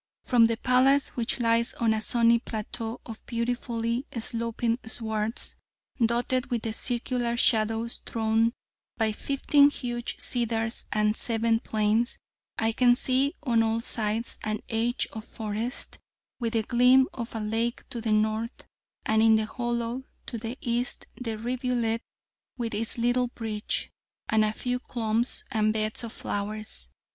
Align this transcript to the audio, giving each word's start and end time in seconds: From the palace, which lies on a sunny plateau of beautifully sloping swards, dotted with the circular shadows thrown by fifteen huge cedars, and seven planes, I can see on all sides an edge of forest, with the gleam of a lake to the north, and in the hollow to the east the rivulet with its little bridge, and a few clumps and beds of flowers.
From 0.23 0.47
the 0.47 0.57
palace, 0.57 1.09
which 1.09 1.39
lies 1.39 1.75
on 1.75 1.93
a 1.93 2.01
sunny 2.01 2.39
plateau 2.39 2.99
of 3.05 3.23
beautifully 3.27 4.07
sloping 4.17 4.79
swards, 4.83 5.57
dotted 6.03 6.47
with 6.49 6.63
the 6.63 6.73
circular 6.73 7.37
shadows 7.37 8.01
thrown 8.03 8.51
by 8.97 9.11
fifteen 9.11 9.69
huge 9.69 10.17
cedars, 10.19 10.85
and 10.91 11.15
seven 11.15 11.59
planes, 11.59 12.17
I 12.57 12.71
can 12.71 12.95
see 12.95 13.35
on 13.43 13.61
all 13.61 13.79
sides 13.79 14.39
an 14.43 14.61
edge 14.69 15.07
of 15.13 15.23
forest, 15.23 15.99
with 16.39 16.53
the 16.53 16.63
gleam 16.63 17.07
of 17.13 17.35
a 17.35 17.39
lake 17.39 17.87
to 17.89 18.01
the 18.01 18.11
north, 18.11 18.65
and 19.05 19.21
in 19.21 19.35
the 19.35 19.45
hollow 19.45 20.05
to 20.25 20.39
the 20.39 20.57
east 20.61 21.05
the 21.15 21.37
rivulet 21.37 22.01
with 22.57 22.73
its 22.73 22.97
little 22.97 23.27
bridge, 23.27 23.91
and 24.27 24.43
a 24.43 24.51
few 24.51 24.79
clumps 24.79 25.43
and 25.51 25.73
beds 25.73 26.03
of 26.03 26.11
flowers. 26.11 26.89